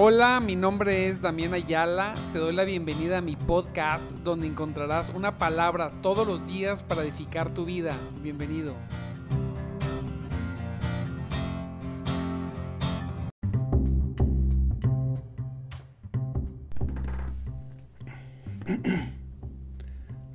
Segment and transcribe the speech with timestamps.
[0.00, 2.14] Hola, mi nombre es Damián Ayala.
[2.32, 7.02] Te doy la bienvenida a mi podcast donde encontrarás una palabra todos los días para
[7.02, 7.96] edificar tu vida.
[8.22, 8.76] Bienvenido.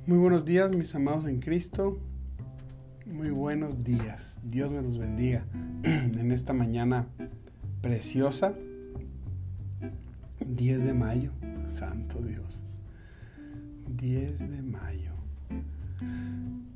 [0.06, 1.98] Muy buenos días, mis amados en Cristo.
[3.06, 4.36] Muy buenos días.
[4.42, 5.46] Dios me los bendiga
[5.84, 7.06] en esta mañana
[7.80, 8.52] preciosa
[10.46, 11.30] 10 de mayo,
[11.72, 12.62] santo Dios.
[13.88, 15.12] 10 de mayo.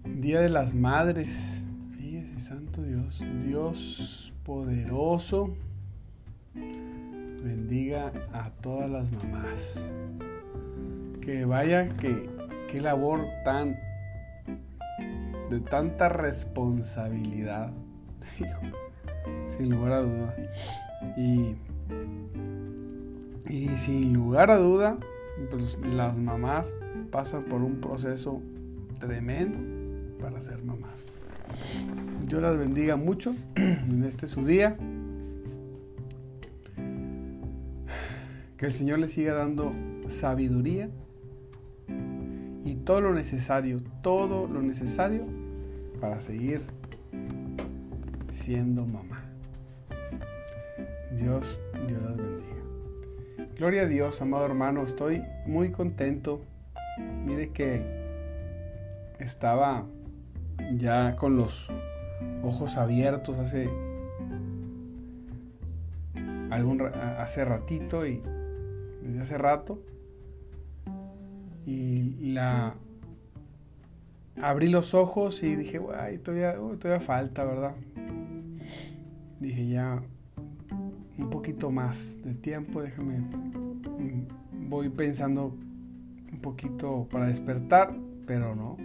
[0.04, 1.64] Día de las Madres.
[1.96, 3.22] Fíjese, santo Dios.
[3.44, 5.54] Dios poderoso.
[6.54, 9.84] Bendiga a todas las mamás.
[11.20, 12.28] Que vaya, que
[12.70, 13.76] qué labor tan
[15.50, 17.72] de tanta responsabilidad.
[19.46, 20.34] sin lugar a duda.
[21.16, 21.54] Y
[23.48, 24.98] y sin lugar a duda,
[25.50, 26.72] pues las mamás
[27.10, 28.42] pasan por un proceso
[28.98, 29.58] tremendo
[30.20, 31.06] para ser mamás.
[32.26, 34.76] Yo las bendiga mucho en este su día.
[38.56, 39.72] Que el Señor les siga dando
[40.08, 40.90] sabiduría
[42.64, 45.24] y todo lo necesario, todo lo necesario
[46.00, 46.62] para seguir
[48.32, 49.24] siendo mamá.
[51.16, 52.37] Dios, Dios las bendiga.
[53.58, 56.42] Gloria a Dios, amado hermano, estoy muy contento.
[56.96, 57.82] Mire que
[59.18, 59.84] estaba
[60.76, 61.68] ya con los
[62.44, 63.68] ojos abiertos hace
[66.50, 66.82] algún
[67.18, 68.22] hace ratito y
[69.02, 69.82] desde hace rato
[71.66, 72.76] y la
[74.40, 77.74] abrí los ojos y dije, "Ay, todavía, todavía falta, ¿verdad?"
[79.40, 80.00] Dije, "Ya
[81.18, 85.56] un poquito más de tiempo, déjame, mm, voy pensando
[86.32, 87.94] un poquito para despertar,
[88.26, 88.76] pero no.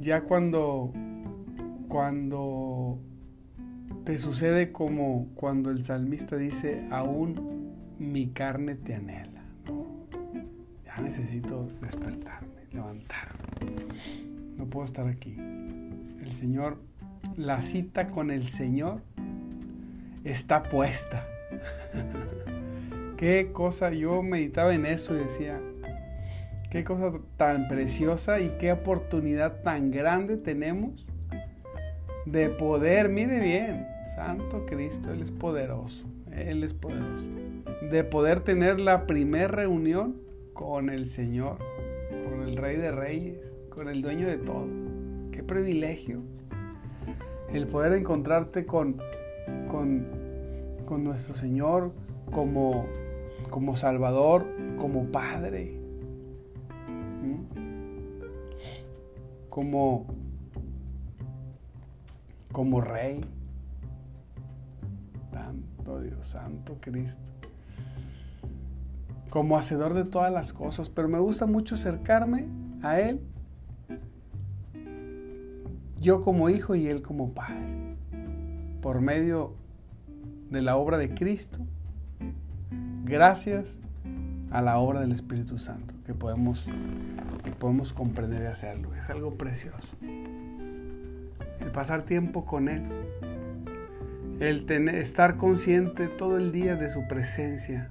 [0.00, 0.92] Ya cuando,
[1.88, 2.98] cuando
[4.04, 9.42] te sucede como cuando el salmista dice, aún mi carne te anhela.
[10.84, 13.36] Ya necesito despertarme, levantarme.
[14.56, 15.34] No puedo estar aquí.
[15.36, 16.78] El Señor
[17.36, 19.02] la cita con el Señor
[20.24, 21.26] está puesta.
[23.16, 25.60] qué cosa, yo meditaba en eso y decía,
[26.70, 31.06] qué cosa tan preciosa y qué oportunidad tan grande tenemos
[32.24, 37.28] de poder, mire bien, Santo Cristo, Él es poderoso, Él es poderoso,
[37.90, 40.16] de poder tener la primera reunión
[40.54, 41.58] con el Señor,
[42.24, 44.66] con el Rey de Reyes, con el dueño de todo.
[45.30, 46.22] Qué privilegio
[47.52, 49.00] el poder encontrarte con,
[49.70, 51.92] con, nuestro Señor
[52.32, 52.86] como,
[53.50, 54.46] como Salvador,
[54.78, 55.78] como Padre,
[59.48, 60.06] como,
[62.52, 63.20] como Rey.
[65.32, 67.32] Santo Dios, Santo Cristo.
[69.30, 72.46] Como hacedor de todas las cosas, pero me gusta mucho acercarme
[72.82, 73.20] a Él
[76.06, 77.96] yo como hijo y él como padre,
[78.80, 79.56] por medio
[80.50, 81.58] de la obra de Cristo,
[83.04, 83.80] gracias
[84.52, 86.64] a la obra del Espíritu Santo, que podemos,
[87.42, 88.94] que podemos comprender y hacerlo.
[88.94, 89.96] Es algo precioso.
[91.60, 92.84] El pasar tiempo con Él,
[94.38, 97.90] el tener, estar consciente todo el día de su presencia,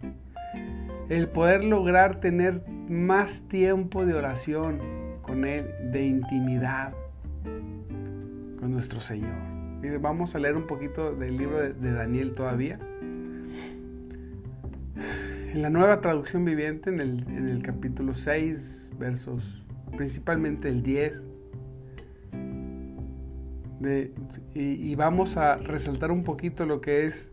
[1.10, 4.80] el poder lograr tener más tiempo de oración
[5.22, 6.94] con Él, de intimidad,
[8.76, 9.32] nuestro Señor.
[10.02, 12.78] vamos a leer un poquito del libro de, Daniel todavía.
[15.54, 19.64] En la nueva traducción viviente, en el, capítulo 6, versos
[19.96, 21.24] principalmente el 10,
[24.54, 27.32] y, y, vamos a resaltar un poquito lo que es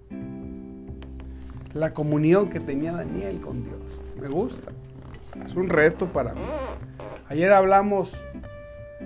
[1.75, 3.81] la comunión que tenía Daniel con Dios.
[4.21, 4.71] Me gusta.
[5.45, 6.41] Es un reto para mí.
[7.29, 8.13] Ayer hablamos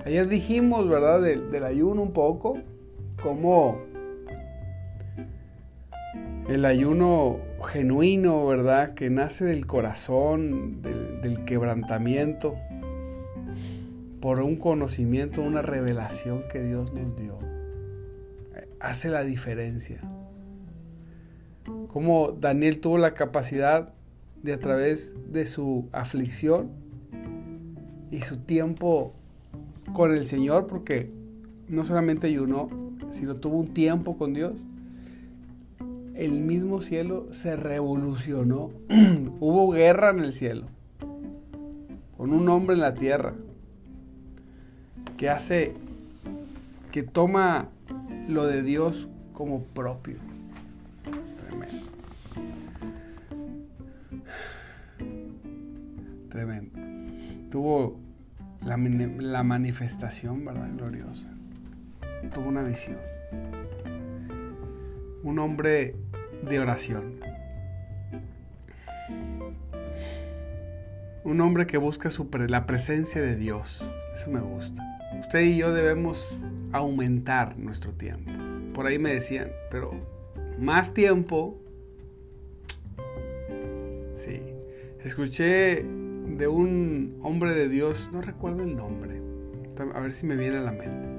[0.05, 1.21] Ayer dijimos, ¿verdad?
[1.21, 2.59] Del, ayuno un poco,
[3.23, 3.81] como
[6.49, 7.39] el ayuno
[7.73, 8.95] genuino, ¿verdad?
[8.95, 12.57] Que nace del corazón, del, del, quebrantamiento,
[14.21, 17.39] por un conocimiento, una revelación que Dios nos dio.
[18.79, 20.01] Hace la diferencia.
[21.89, 23.93] Como Daniel tuvo la capacidad
[24.43, 26.71] de a través de su aflicción
[28.11, 29.15] y su tiempo
[29.93, 31.11] con el Señor porque
[31.69, 32.69] no solamente ayunó,
[33.11, 34.55] sino tuvo un tiempo con Dios.
[36.15, 38.71] el mismo cielo se revolucionó.
[39.41, 40.67] Hubo guerra en el cielo.
[42.17, 43.35] Con un hombre en la tierra.
[45.19, 45.75] Que hace,
[46.91, 47.69] que toma
[48.29, 50.17] lo de Dios como propio.
[51.49, 51.87] Tremendo.
[56.31, 56.79] Tremendo.
[57.51, 58.06] Tuvo
[58.77, 60.69] la, manifestación, ¿verdad?
[60.77, 61.31] Gloriosa.
[62.35, 62.99] Tuvo una visión.
[65.23, 65.95] Un hombre
[66.49, 67.21] de oración.
[71.25, 72.09] Un hombre que busca
[72.49, 73.85] la presencia de Dios.
[74.15, 74.83] Eso me gusta.
[75.21, 76.27] Usted y yo debemos
[76.73, 78.31] aumentar nuestro tiempo.
[78.75, 79.93] Por ahí me decían, pero
[80.59, 81.59] más tiempo.
[84.17, 84.41] Sí.
[85.03, 85.85] Escuché
[86.29, 89.21] de un hombre de Dios, no recuerdo el nombre.
[89.95, 91.17] A ver si me viene a la mente.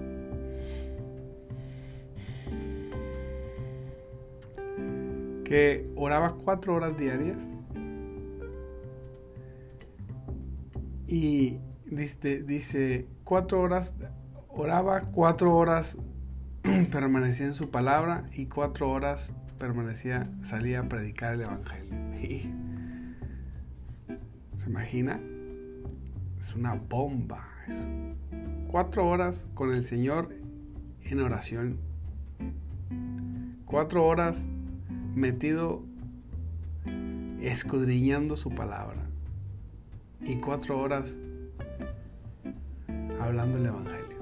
[5.44, 7.50] que oraba cuatro horas diarias
[11.08, 13.94] y dice, dice cuatro horas,
[14.50, 15.98] oraba cuatro horas,
[16.92, 22.58] permanecía en su palabra y cuatro horas permanecía, salía a predicar el Evangelio.
[24.68, 25.18] ¿Se imagina?
[26.42, 27.86] Es una bomba eso.
[28.70, 30.36] Cuatro horas con el Señor
[31.06, 31.78] en oración.
[33.66, 34.46] Cuatro horas
[35.16, 35.84] metido
[37.40, 39.08] escudriñando su palabra
[40.20, 41.16] y cuatro horas
[43.22, 44.18] hablando el Evangelio,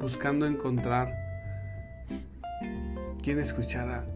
[0.00, 1.12] buscando encontrar
[3.22, 4.06] quien escuchara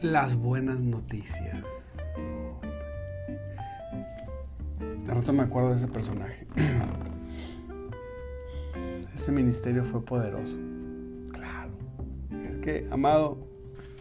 [0.00, 1.81] las buenas noticias.
[5.04, 6.46] De rato me acuerdo de ese personaje.
[9.14, 10.56] Ese ministerio fue poderoso.
[11.32, 11.70] Claro.
[12.44, 13.38] Es que, amado,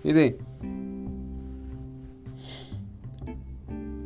[0.03, 0.37] Mire,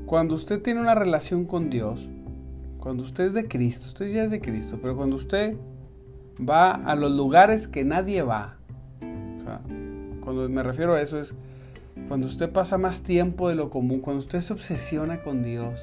[0.05, 2.09] cuando usted tiene una relación con Dios,
[2.79, 5.55] cuando usted es de Cristo, usted ya es de Cristo, pero cuando usted
[6.37, 8.57] va a los lugares que nadie va,
[8.99, 9.61] o sea,
[10.19, 11.33] cuando me refiero a eso es
[12.09, 15.79] cuando usted pasa más tiempo de lo común, cuando usted se obsesiona con Dios.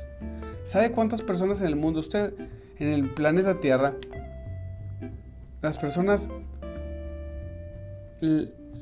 [0.64, 2.34] ¿Sabe cuántas personas en el mundo, usted
[2.78, 3.94] en el planeta Tierra,
[5.60, 6.30] las personas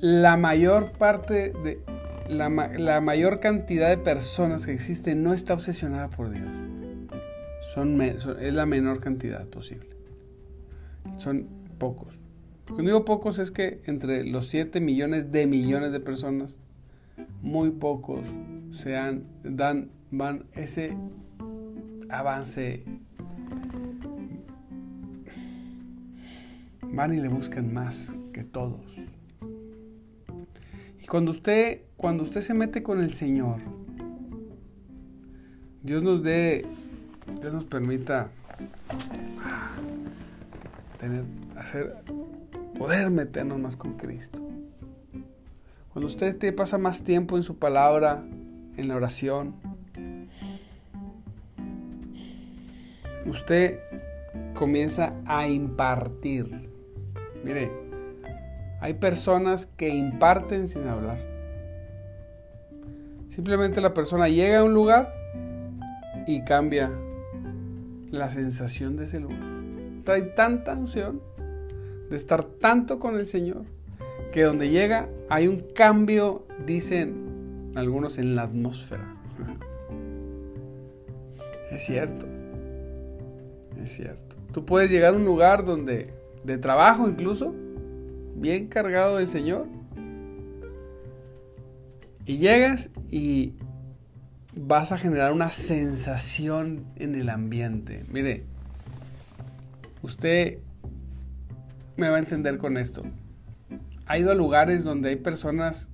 [0.01, 1.81] la mayor parte de
[2.29, 6.47] la, mayor cantidad de personas que existen no está obsesionada por Dios.
[8.41, 9.89] Es la menor cantidad posible.
[11.19, 11.47] Son
[11.79, 12.19] pocos.
[12.67, 16.57] Cuando digo pocos es que entre los 7 millones de millones de personas,
[17.43, 18.21] muy pocos
[18.71, 20.97] se dan, van ese
[22.11, 22.85] avance,
[26.83, 29.01] van y le buscan más que todos
[31.11, 33.57] cuando usted, cuando usted se mete con el Señor,
[35.83, 36.65] Dios nos dé,
[37.41, 38.31] Dios nos permita
[39.43, 39.73] ah,
[41.01, 41.25] tener,
[41.57, 41.97] hacer,
[42.79, 44.41] poder meternos más con Cristo.
[45.93, 48.23] Cuando usted te pasa más tiempo en su palabra,
[48.77, 49.57] en la oración,
[53.31, 53.81] usted
[54.55, 56.69] comienza a impartir.
[57.43, 57.71] Mire,
[58.81, 61.19] hay personas que imparten sin hablar.
[63.29, 65.15] Simplemente la persona llega a un lugar
[66.27, 66.91] y cambia
[68.11, 69.39] la sensación de ese lugar.
[70.05, 71.21] Trae tanta unción
[72.11, 73.65] de estar tanto con el Señor
[74.33, 79.17] que donde llega hay un cambio, dicen algunos, en la atmósfera.
[81.71, 82.27] Es cierto,
[83.85, 84.37] es cierto.
[84.53, 86.13] Tú puedes llegar a un lugar donde,
[86.45, 87.55] de trabajo incluso,
[88.37, 89.67] bien cargado del Señor.
[92.27, 93.55] Y llegas y
[94.55, 98.05] vas a generar una sensación en el ambiente.
[98.11, 98.45] Mire,
[100.03, 100.59] usted
[101.97, 103.03] me va a entender con esto.
[104.07, 105.89] Ha ido a lugares donde hay personas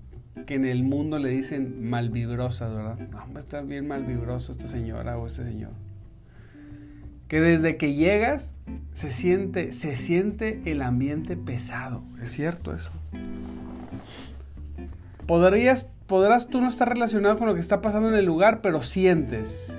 [0.46, 2.98] que en el mundo le dicen malvibrosas, ¿verdad?
[3.08, 5.85] No, estar bien malvibroso esta señora o este señor
[7.28, 8.54] que desde que llegas
[8.92, 12.02] se siente, se siente el ambiente pesado.
[12.22, 12.90] Es cierto eso.
[15.26, 18.82] Podrías, podrás tú no estar relacionado con lo que está pasando en el lugar, pero
[18.82, 19.72] sientes.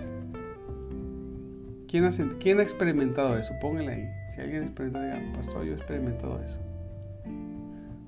[1.87, 3.53] ¿Quién ha, quién ha experimentado eso?
[3.61, 4.09] Póngale ahí.
[4.35, 6.59] Si alguien ha experimentado, diga, pastor, yo he experimentado eso.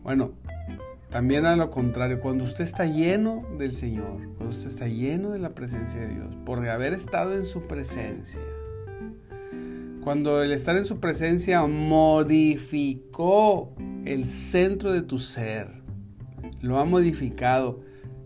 [0.04, 0.34] Bueno,
[1.10, 5.40] también a lo contrario, cuando usted está lleno del Señor, cuando usted está lleno de
[5.40, 8.42] la presencia de Dios, por haber estado en su presencia,
[10.04, 13.74] cuando el estar en su presencia modificó
[14.06, 15.68] el centro de tu ser,
[16.62, 17.82] lo ha modificado,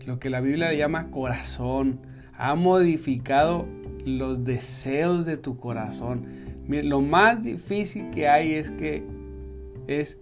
[0.06, 2.00] lo que la Biblia llama corazón,
[2.36, 3.66] ha modificado
[4.04, 6.26] los deseos de tu corazón.
[6.68, 9.02] lo más difícil que hay es que
[9.86, 10.18] es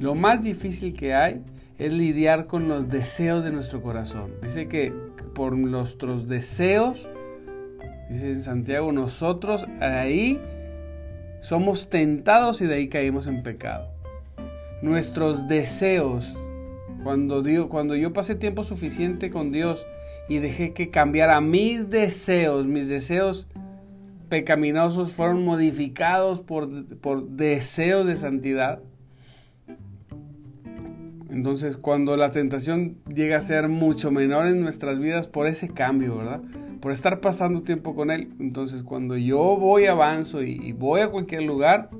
[0.00, 1.42] lo más difícil que hay
[1.78, 4.32] es lidiar con los deseos de nuestro corazón.
[4.42, 4.92] Dice que
[5.34, 7.08] por nuestros deseos,
[8.10, 10.40] dice en Santiago, nosotros ahí
[11.42, 13.88] somos tentados y de ahí caímos en pecado.
[14.80, 16.34] Nuestros deseos,
[17.04, 19.86] cuando, Dios, cuando yo pasé tiempo suficiente con Dios
[20.28, 23.46] y dejé que cambiara mis deseos, mis deseos
[24.30, 28.80] pecaminosos fueron modificados por, por deseos de santidad,
[31.32, 36.18] entonces, cuando la tentación llega a ser mucho menor en nuestras vidas por ese cambio,
[36.18, 36.42] ¿verdad?
[36.82, 38.30] Por estar pasando tiempo con Él.
[38.40, 41.90] Entonces, cuando yo voy, avanzo y, voy a cualquier lugar,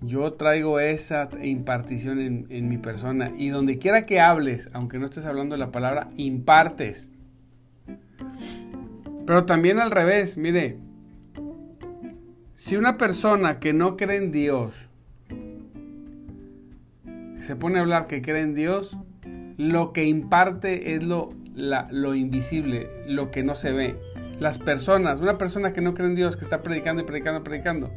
[0.00, 3.32] yo traigo esa impartición en, en, mi persona.
[3.36, 7.10] Y donde quiera que hables, aunque no estés hablando de la palabra, impartes.
[9.26, 10.78] Pero también al revés, mire.
[12.54, 14.74] Si una persona que no cree en Dios,
[17.36, 18.96] se pone a hablar que cree en Dios,
[19.58, 23.96] lo que imparte es lo, lo invisible, lo que no se ve.
[24.38, 27.90] Las personas, una persona que no cree en Dios, que está predicando y predicando, predicando,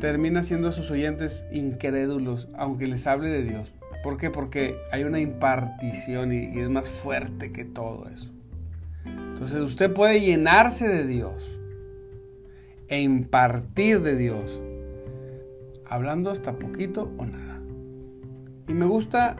[0.00, 3.72] termina siendo a sus oyentes incrédulos, aunque les hable de Dios.
[4.02, 4.30] ¿Por qué?
[4.30, 8.30] Porque hay una impartición y, y es más fuerte que todo eso.
[9.04, 11.58] Entonces usted puede llenarse de Dios
[12.88, 14.62] e impartir de Dios,
[15.86, 17.60] hablando hasta poquito o nada.
[18.66, 19.36] Y me gusta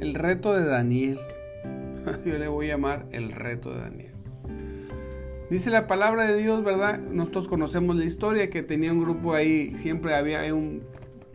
[0.00, 1.18] el reto de Daniel.
[2.24, 4.12] Yo le voy a llamar el reto de Daniel.
[5.50, 6.98] Dice la palabra de Dios, ¿verdad?
[6.98, 10.82] Nosotros conocemos la historia que tenía un grupo ahí, siempre había un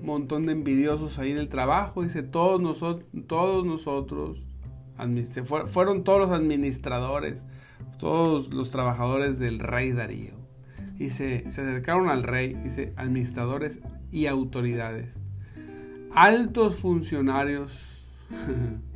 [0.01, 2.03] montón de envidiosos ahí en el trabajo.
[2.03, 4.45] Dice, todos nosotros, todos nosotros,
[5.65, 7.43] fueron todos los administradores,
[7.97, 10.33] todos los trabajadores del rey Darío.
[10.95, 13.79] Dice, se acercaron al rey, dice, administradores
[14.11, 15.23] y autoridades
[16.13, 17.71] altos funcionarios,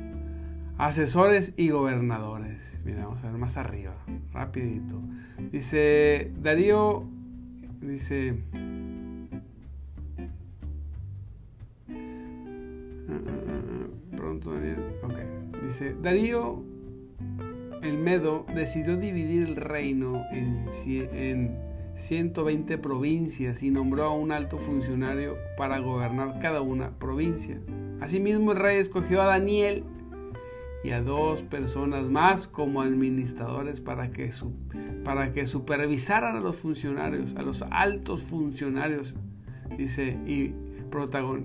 [0.78, 2.80] asesores y gobernadores.
[2.84, 3.94] Mira, vamos a ver más arriba,
[4.32, 5.00] rapidito.
[5.52, 7.04] Dice Darío,
[7.80, 8.38] dice...
[14.16, 15.62] Pronto Daniel, ok.
[15.64, 16.62] Dice, Darío
[17.82, 21.58] el Medo decidió dividir el reino en
[21.96, 27.58] 120 provincias y nombró a un alto funcionario para gobernar cada una provincia.
[28.00, 29.84] Asimismo el rey escogió a Daniel
[30.84, 34.30] y a dos personas más como administradores para que,
[35.04, 39.16] para que supervisaran a los funcionarios, a los altos funcionarios,
[39.76, 40.54] dice, y,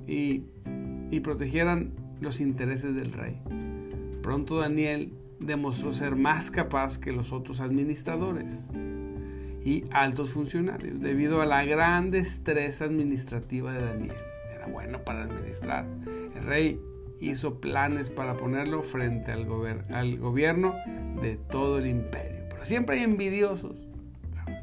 [0.08, 0.46] y,
[1.12, 3.40] y protegieran los intereses del rey.
[4.22, 8.60] Pronto Daniel demostró ser más capaz que los otros administradores
[9.66, 14.16] y altos funcionarios, debido a la gran destreza administrativa de Daniel.
[14.56, 15.86] Era bueno para administrar.
[16.36, 16.80] El rey
[17.30, 20.76] hizo planes para ponerlo frente al, gobierno
[21.22, 22.44] de todo el imperio.
[22.50, 23.76] Pero siempre hay envidiosos.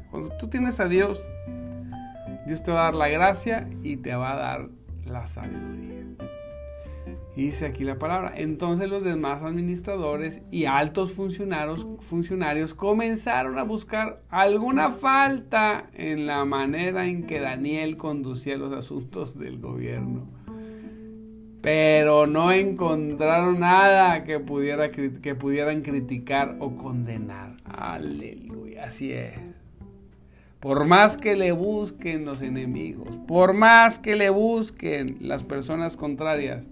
[0.09, 1.23] Cuando tú tienes a Dios,
[2.45, 4.69] Dios te va a dar la gracia y te va a dar
[5.05, 6.01] la sabiduría
[7.35, 8.33] dice aquí la palabra.
[8.35, 16.45] Entonces los demás administradores y altos funcionarios, funcionarios comenzaron a buscar alguna falta en la
[16.45, 20.40] manera en que Daniel conducía los asuntos del gobierno.
[21.61, 27.57] Pero no encontraron nada que, pudiera, que pudieran criticar o condenar.
[27.65, 29.35] Aleluya, así es.
[30.59, 36.63] Por más que le busquen los enemigos, por más que le busquen las personas contrarias,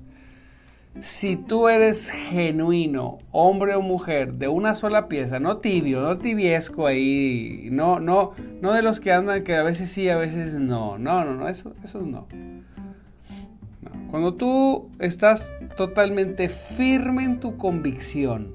[1.01, 6.87] si tú eres genuino, hombre o mujer, de una sola pieza, no tibio, no tibiesco
[6.87, 10.97] ahí, no, no, no de los que andan que a veces sí, a veces no,
[10.97, 12.27] no, no, no, eso, eso no.
[14.09, 18.53] Cuando tú estás totalmente firme en tu convicción,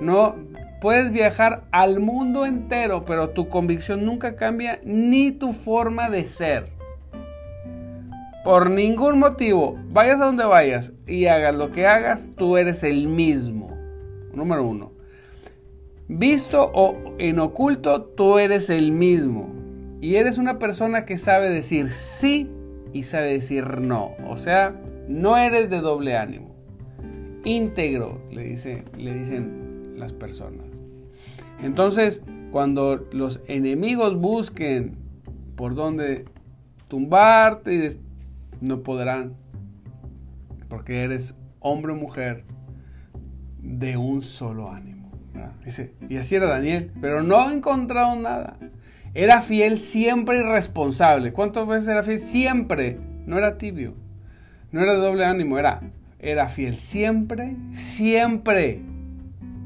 [0.00, 0.36] no
[0.80, 6.74] puedes viajar al mundo entero, pero tu convicción nunca cambia ni tu forma de ser
[8.44, 13.08] por ningún motivo, vayas a donde vayas y hagas lo que hagas, tú eres el
[13.08, 13.74] mismo.
[14.34, 14.92] Número uno.
[16.08, 19.48] Visto o en oculto, tú eres el mismo.
[20.02, 22.50] Y eres una persona que sabe decir sí
[22.94, 24.12] y sabe decir no.
[24.26, 26.54] O sea, no eres de doble ánimo.
[27.44, 30.64] Íntegro, le, dice, le dicen las personas.
[31.62, 32.22] Entonces,
[32.52, 34.96] cuando los enemigos busquen
[35.56, 36.24] por dónde
[36.88, 37.98] tumbarte
[38.60, 39.34] no podrán.
[40.68, 42.44] porque eres hombre o mujer
[43.60, 45.10] de un solo ánimo.
[45.64, 48.56] Dice, y así era Daniel, pero no ha encontrado nada.
[49.14, 51.32] Era fiel siempre y responsable.
[51.32, 52.18] ¿Cuántas veces era fiel?
[52.18, 52.98] Siempre.
[53.26, 53.94] No era tibio.
[54.72, 55.82] No era de doble ánimo, era,
[56.18, 58.80] era fiel siempre, siempre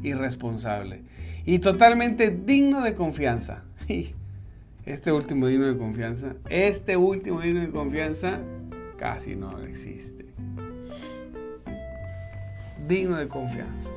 [0.03, 1.01] y responsable.
[1.47, 3.65] Y totalmente digno de confianza.
[4.85, 8.41] Este último digno de confianza, este último digno de confianza
[8.97, 10.25] casi no existe.
[12.87, 13.91] Digno de confianza.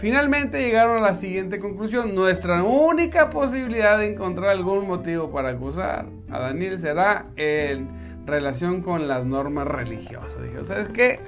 [0.00, 2.14] Finalmente llegaron a la siguiente conclusión.
[2.14, 9.08] Nuestra única posibilidad de encontrar algún motivo para acusar a Daniel será en relación con
[9.08, 10.42] las normas religiosas.
[10.42, 11.20] Dijo, ¿sabes qué?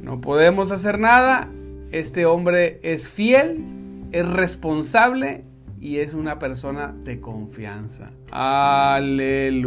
[0.00, 1.50] No podemos hacer nada.
[1.90, 3.62] Este hombre es fiel,
[4.10, 5.44] es responsable
[5.78, 8.08] y es una persona de confianza.
[8.30, 9.58] Aleluya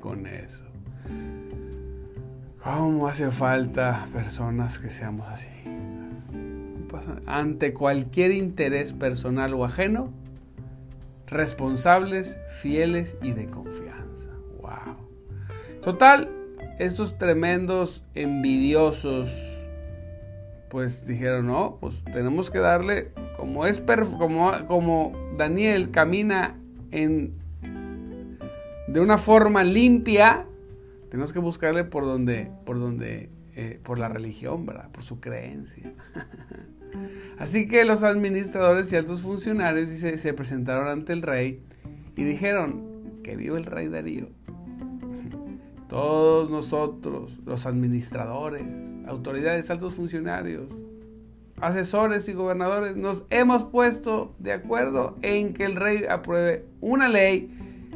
[0.00, 0.64] con eso.
[2.64, 5.73] ¿Cómo hace falta personas que seamos así?
[7.26, 10.12] Ante cualquier interés personal o ajeno,
[11.26, 14.30] responsables, fieles y de confianza.
[14.60, 14.96] Wow.
[15.82, 16.28] Total,
[16.78, 19.30] estos tremendos envidiosos,
[20.70, 26.56] pues dijeron, no, pues tenemos que darle, como es como, como Daniel camina
[26.90, 27.44] en
[28.86, 30.46] de una forma limpia,
[31.10, 34.90] tenemos que buscarle por donde, por donde, eh, por la religión, ¿verdad?
[34.92, 35.92] Por su creencia.
[37.38, 41.60] Así que los administradores y altos funcionarios se, se presentaron ante el rey
[42.16, 44.28] y dijeron, que viva el rey Darío.
[45.88, 48.62] Todos nosotros, los administradores,
[49.06, 50.68] autoridades, altos funcionarios,
[51.60, 57.50] asesores y gobernadores, nos hemos puesto de acuerdo en que el rey apruebe una ley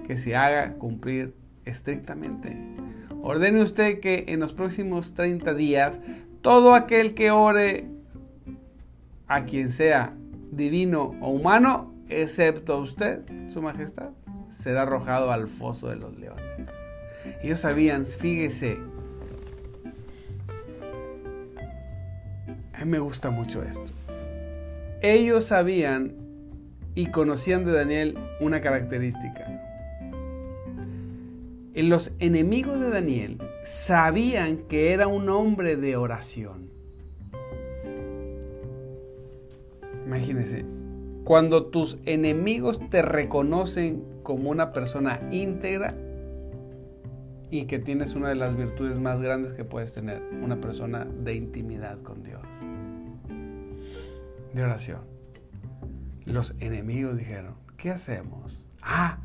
[0.06, 2.56] que se haga cumplir estrictamente.
[3.20, 6.00] Ordene usted que en los próximos 30 días
[6.40, 7.86] todo aquel que ore
[9.28, 10.14] a quien sea
[10.50, 14.10] divino o humano, excepto a usted, su majestad,
[14.48, 16.44] será arrojado al foso de los leones.
[17.42, 18.78] Ellos sabían, fíjese,
[22.72, 23.92] a mí me gusta mucho esto.
[25.02, 26.14] Ellos sabían
[26.94, 29.46] y conocían de Daniel una característica.
[31.74, 36.67] Los enemigos de Daniel sabían que era un hombre de oración.
[40.08, 40.64] Imagínense,
[41.24, 45.94] cuando tus enemigos te reconocen como una persona íntegra
[47.50, 51.34] y que tienes una de las virtudes más grandes que puedes tener, una persona de
[51.34, 52.40] intimidad con Dios,
[54.54, 55.00] de oración.
[56.24, 58.58] Los enemigos dijeron, ¿qué hacemos?
[58.80, 59.18] Ah,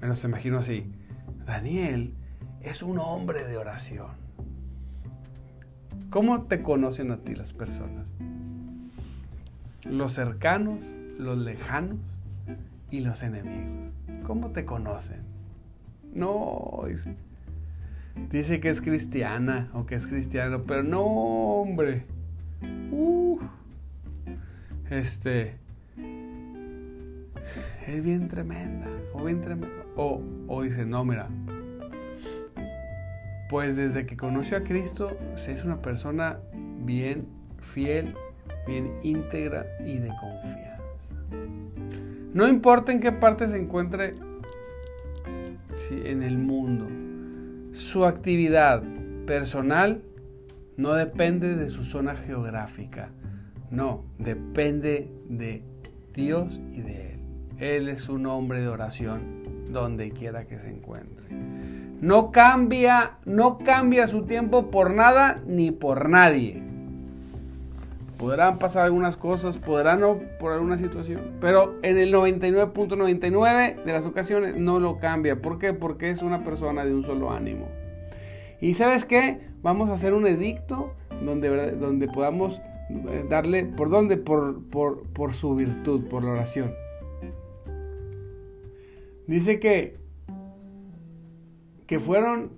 [0.00, 0.92] me los imagino así.
[1.44, 2.14] Daniel
[2.60, 4.12] es un hombre de oración.
[6.08, 8.06] ¿Cómo te conocen a ti las personas?
[9.84, 10.78] Los cercanos,
[11.18, 11.98] los lejanos
[12.90, 13.92] y los enemigos.
[14.26, 15.22] ¿Cómo te conocen?
[16.12, 16.84] No,
[18.30, 22.04] dice, que es cristiana o que es cristiano, pero no, hombre.
[24.90, 25.58] este
[27.86, 29.84] es bien tremenda o bien tremenda.
[29.96, 31.28] O, o dice, no, mira,
[33.48, 36.38] pues desde que conoció a Cristo, se es una persona
[36.84, 37.26] bien
[37.60, 38.14] fiel
[38.66, 40.82] bien íntegra y de confianza.
[42.32, 44.14] No importa en qué parte se encuentre
[45.90, 46.86] en el mundo,
[47.72, 48.82] su actividad
[49.26, 50.02] personal
[50.76, 53.10] no depende de su zona geográfica,
[53.70, 55.62] no, depende de
[56.14, 57.20] Dios y de Él.
[57.58, 61.26] Él es un hombre de oración donde quiera que se encuentre.
[62.00, 66.62] No cambia, no cambia su tiempo por nada ni por nadie.
[68.20, 74.04] Podrán pasar algunas cosas, podrán no por alguna situación, pero en el 99.99 de las
[74.04, 75.40] ocasiones no lo cambia.
[75.40, 75.72] ¿Por qué?
[75.72, 77.68] Porque es una persona de un solo ánimo.
[78.60, 79.40] Y sabes qué?
[79.62, 80.92] Vamos a hacer un edicto
[81.24, 84.18] donde, donde podamos eh, darle, ¿por dónde?
[84.18, 86.74] Por, por, por su virtud, por la oración.
[89.26, 89.96] Dice que,
[91.86, 92.50] que fueron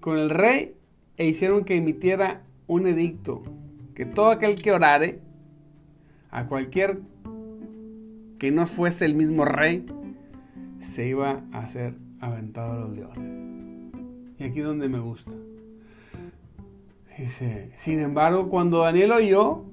[0.00, 0.74] con el rey
[1.18, 3.44] e hicieron que emitiera un edicto
[3.94, 5.20] que todo aquel que orare
[6.30, 7.00] a cualquier
[8.38, 9.86] que no fuese el mismo rey,
[10.80, 13.94] se iba a ser aventado a los leones.
[14.38, 15.32] Y aquí es donde me gusta.
[17.16, 19.64] Dice, sin embargo, cuando Daniel oyó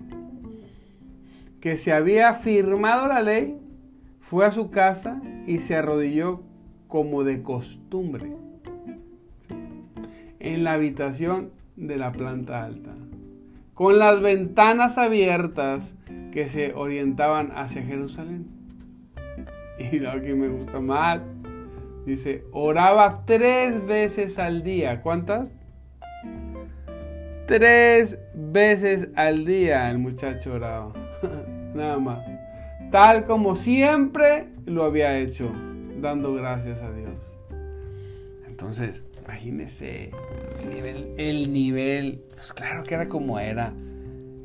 [1.62, 3.58] que se había firmado la ley,
[4.20, 6.44] fue a su casa y se arrodilló
[6.88, 8.32] como de costumbre
[10.40, 12.94] en la habitación de la planta alta.
[13.80, 15.96] Con las ventanas abiertas
[16.34, 18.46] que se orientaban hacia Jerusalén.
[19.80, 21.24] Y lo que me gusta más,
[22.06, 25.02] dice, oraba tres veces al día.
[25.02, 25.58] ¿Cuántas?
[27.48, 30.92] Tres veces al día el muchacho oraba.
[31.74, 32.20] Nada más.
[32.92, 35.50] Tal como siempre lo había hecho,
[36.02, 37.39] dando gracias a Dios.
[38.60, 40.12] Entonces, imagínese
[40.62, 43.74] el nivel, el nivel, pues claro que era como era.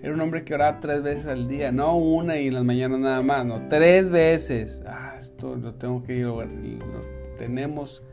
[0.04, 3.00] Era un hombre que oraba tres veces al día, no una y en las mañanas
[3.00, 4.84] nada más, no, tres veces.
[4.86, 6.28] Ah, esto lo tengo que ir,
[7.38, 8.04] tenemos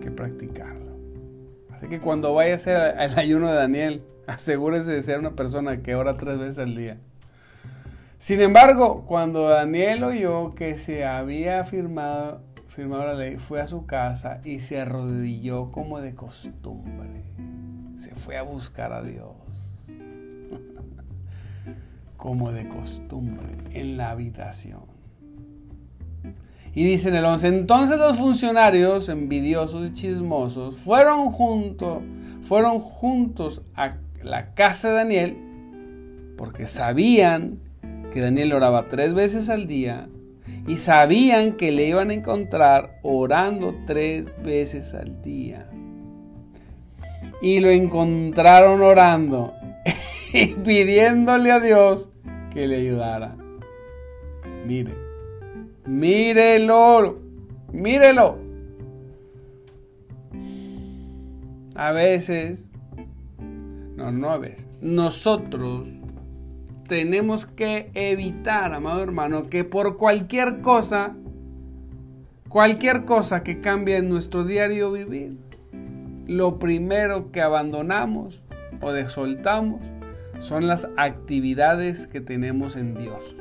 [0.00, 0.96] que practicarlo.
[1.70, 5.82] Así que cuando vaya a hacer el ayuno de Daniel, asegúrese de ser una persona
[5.82, 6.96] que ora tres veces al día.
[8.18, 12.40] Sin embargo, cuando Daniel oyó que se había firmado,
[12.80, 17.24] firmado la ley, fue a su casa y se arrodilló como de costumbre.
[17.98, 19.34] Se fue a buscar a Dios.
[22.16, 24.80] como de costumbre, en la habitación.
[26.72, 32.00] Y dice en el 11, entonces los funcionarios envidiosos y chismosos fueron, junto,
[32.44, 35.36] fueron juntos a la casa de Daniel
[36.38, 37.58] porque sabían
[38.10, 40.08] que Daniel oraba tres veces al día
[40.70, 45.68] y sabían que le iban a encontrar orando tres veces al día.
[47.42, 49.52] Y lo encontraron orando
[50.32, 52.08] y pidiéndole a Dios
[52.54, 53.34] que le ayudara.
[54.64, 54.94] Mire,
[55.86, 57.18] mírelo,
[57.72, 58.38] mírelo.
[61.74, 62.70] A veces,
[63.96, 65.88] no, no a veces, nosotros
[66.90, 71.14] tenemos que evitar, amado hermano, que por cualquier cosa,
[72.48, 75.36] cualquier cosa que cambie en nuestro diario vivir,
[76.26, 78.42] lo primero que abandonamos
[78.80, 79.80] o desoltamos
[80.40, 83.36] son las actividades que tenemos en Dios.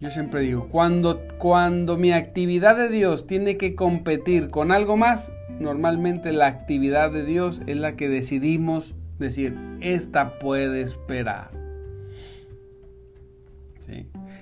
[0.00, 5.32] Yo siempre digo, cuando, cuando mi actividad de Dios tiene que competir con algo más,
[5.58, 11.50] normalmente la actividad de Dios es la que decidimos decir, esta puede esperar.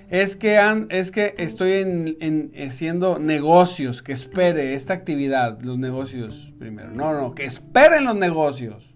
[0.09, 0.59] Es, que
[0.89, 6.91] es que estoy en, haciendo negocios, que espere esta actividad, los negocios primero.
[6.91, 8.93] No, no, que esperen los negocios.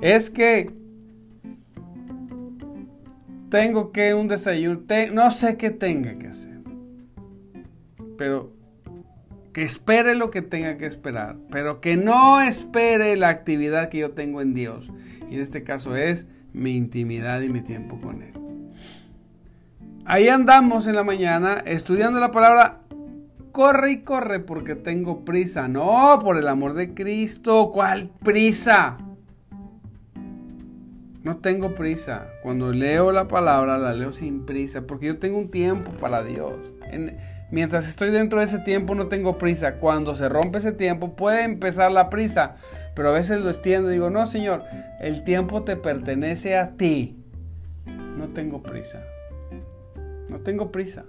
[0.00, 0.70] Es que
[3.48, 6.60] tengo que un desayuno, no sé qué tenga que hacer.
[8.18, 8.55] Pero
[9.56, 14.10] que espere lo que tenga que esperar, pero que no espere la actividad que yo
[14.10, 14.92] tengo en Dios.
[15.30, 18.34] Y en este caso es mi intimidad y mi tiempo con Él.
[20.04, 22.80] Ahí andamos en la mañana estudiando la palabra.
[23.50, 25.68] Corre y corre porque tengo prisa.
[25.68, 27.70] No, por el amor de Cristo.
[27.72, 28.98] ¿Cuál prisa?
[31.22, 32.26] No tengo prisa.
[32.42, 36.52] Cuando leo la palabra la leo sin prisa porque yo tengo un tiempo para Dios.
[37.50, 39.74] Mientras estoy dentro de ese tiempo no tengo prisa.
[39.74, 42.56] Cuando se rompe ese tiempo puede empezar la prisa.
[42.94, 44.64] Pero a veces lo extiendo y digo, no Señor,
[45.00, 47.16] el tiempo te pertenece a ti.
[47.86, 49.02] No tengo prisa.
[50.28, 51.04] No tengo prisa.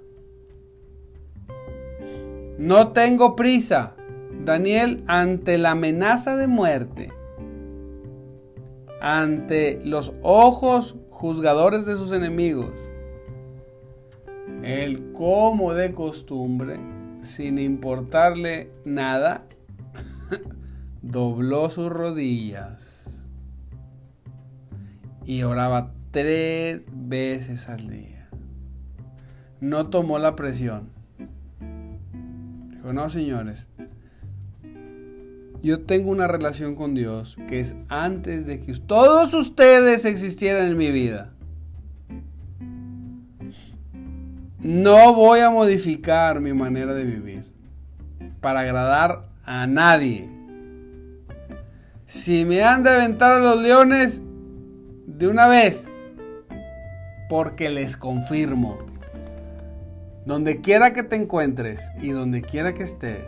[2.58, 3.96] No tengo prisa.
[4.44, 7.12] Daniel, ante la amenaza de muerte,
[9.02, 12.72] ante los ojos juzgadores de sus enemigos,
[14.64, 16.80] él, como de costumbre,
[17.22, 19.44] sin importarle nada,
[21.02, 23.28] dobló sus rodillas
[25.26, 28.30] y oraba tres veces al día.
[29.60, 30.90] No tomó la presión.
[32.70, 33.70] Dijo, no, señores,
[35.62, 40.78] yo tengo una relación con Dios que es antes de que todos ustedes existieran en
[40.78, 41.34] mi vida.
[44.68, 47.46] No voy a modificar mi manera de vivir
[48.42, 50.28] para agradar a nadie.
[52.06, 54.22] Si me han de aventar a los leones
[55.06, 55.90] de una vez,
[57.30, 58.80] porque les confirmo,
[60.26, 63.24] donde quiera que te encuentres y donde quiera que estés,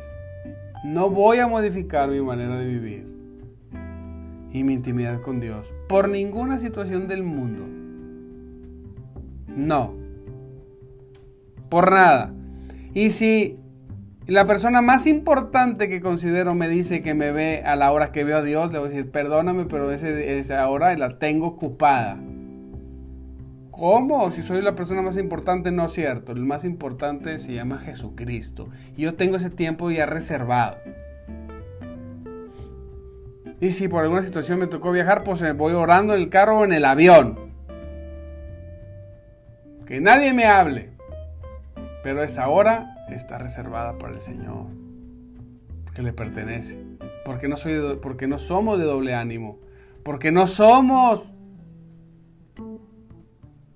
[0.84, 3.08] no voy a modificar mi manera de vivir
[4.52, 7.66] y mi intimidad con Dios por ninguna situación del mundo.
[9.48, 10.09] No
[11.70, 12.34] por nada.
[12.94, 13.58] Y si
[14.28, 18.24] la persona más importante que considero me dice que me ve a la hora que
[18.24, 22.18] veo a Dios, le voy a decir, perdóname, pero ese, esa hora la tengo ocupada.
[23.72, 24.30] ¿Cómo?
[24.32, 26.34] Si soy la persona más importante, no es cierto.
[26.34, 28.68] El más importante se llama Jesucristo.
[28.98, 30.78] Y yo tengo ese tiempo ya reservado.
[33.62, 36.66] Y si por alguna situación me tocó viajar, pues voy orando en el carro o
[36.66, 37.52] en el avión.
[39.86, 40.99] Que nadie me hable.
[42.04, 44.68] Pero esa hora está reservada para el Señor.
[45.86, 46.80] Porque le pertenece.
[47.26, 49.60] Porque no, soy porque no somos de doble ánimo.
[50.04, 51.24] Porque no somos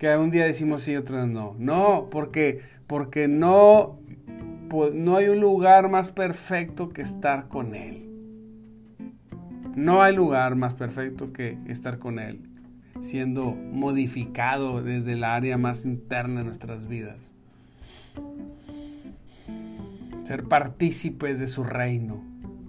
[0.04, 1.56] que un día decimos sí y otro no.
[1.58, 4.00] No, porque, porque no,
[4.94, 8.10] no hay un lugar más perfecto que estar con Él.
[9.78, 12.50] No hay lugar más perfecto que estar con Él,
[13.00, 17.33] siendo modificado desde el área más interna de nuestras vidas.
[20.24, 22.24] Ser partícipes de su reino,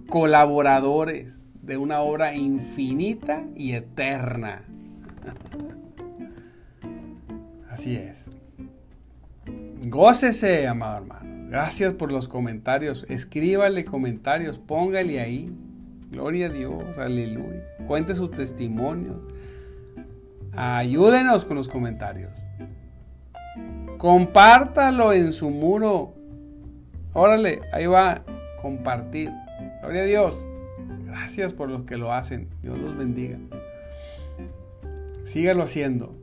[0.09, 4.63] colaboradores de una obra infinita y eterna.
[7.69, 8.29] Así es.
[9.83, 11.49] Gócese, amado hermano.
[11.49, 13.05] Gracias por los comentarios.
[13.09, 15.51] Escríbale comentarios, póngale ahí.
[16.11, 17.63] Gloria a Dios, aleluya.
[17.87, 19.27] Cuente su testimonio.
[20.53, 22.31] Ayúdenos con los comentarios.
[24.05, 26.13] Compártalo en su muro.
[27.13, 28.23] Órale, ahí va.
[28.61, 29.31] Compartir.
[29.81, 30.47] Gloria a Dios.
[31.07, 32.47] Gracias por los que lo hacen.
[32.61, 33.39] Dios los bendiga.
[35.23, 36.15] Sígalo haciendo.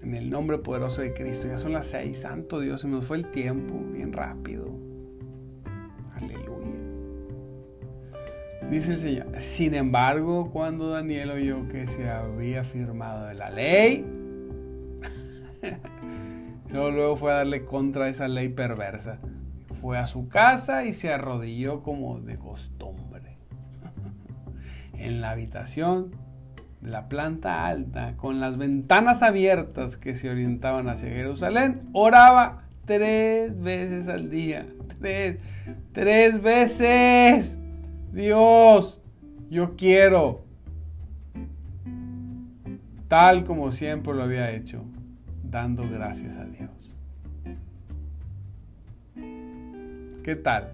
[0.00, 1.48] En el nombre poderoso de Cristo.
[1.48, 2.20] Ya son las seis.
[2.20, 4.68] Santo Dios, se nos fue el tiempo bien rápido.
[6.14, 6.78] Aleluya.
[8.70, 9.26] Dice el Señor.
[9.40, 14.06] Sin embargo, cuando Daniel oyó que se había firmado la ley,
[16.74, 19.18] luego, luego fue a darle contra esa ley perversa.
[19.80, 23.36] Fue a su casa y se arrodilló como de costumbre.
[24.98, 26.10] en la habitación
[26.80, 33.58] de la planta alta, con las ventanas abiertas que se orientaban hacia Jerusalén, oraba tres
[33.60, 34.66] veces al día.
[35.00, 35.38] Tres,
[35.92, 37.58] tres veces.
[38.12, 39.00] Dios,
[39.48, 40.44] yo quiero.
[43.08, 44.84] Tal como siempre lo había hecho,
[45.54, 46.92] dando gracias a Dios.
[50.24, 50.72] ¿Qué tal?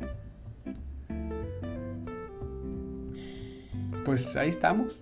[4.06, 4.98] Pues ahí estamos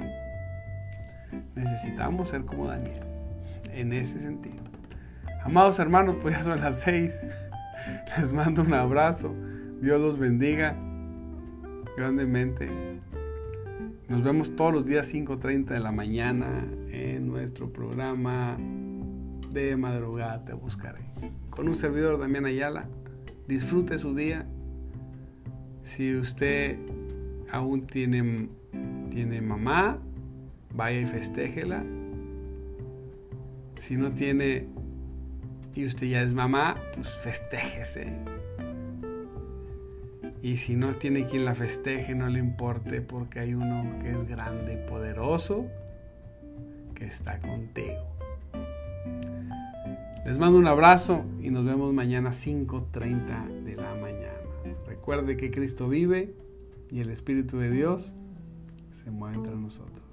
[1.54, 3.04] necesitamos ser como Daniel.
[3.72, 4.64] En ese sentido.
[5.44, 7.20] Amados hermanos, pues ya son las seis.
[8.18, 9.32] Les mando un abrazo.
[9.80, 10.74] Dios los bendiga
[11.96, 12.68] grandemente.
[14.08, 18.58] Nos vemos todos los días 5.30 de la mañana en nuestro programa
[19.52, 21.00] de madrugada Te Buscaré.
[21.50, 22.86] Con un servidor Damián Ayala.
[23.46, 24.46] Disfrute su día.
[25.84, 26.78] Si usted
[27.50, 28.48] aún tiene,
[29.10, 29.98] tiene mamá,
[30.74, 31.84] vaya y festéjela.
[33.80, 34.66] Si no tiene
[35.74, 38.12] y usted ya es mamá, pues festéjese.
[40.42, 44.24] Y si no tiene quien la festeje, no le importe porque hay uno que es
[44.24, 45.66] grande y poderoso
[46.94, 48.17] que está contigo.
[50.24, 54.34] Les mando un abrazo y nos vemos mañana 5.30 de la mañana.
[54.86, 56.34] Recuerde que Cristo vive
[56.90, 58.12] y el Espíritu de Dios
[59.02, 60.04] se mueve entre nosotros.